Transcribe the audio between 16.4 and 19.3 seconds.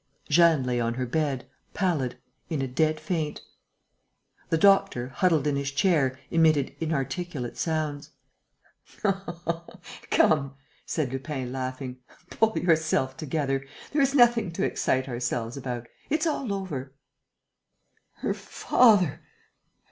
over." "Her father!...